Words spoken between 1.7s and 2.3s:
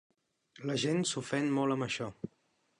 amb això.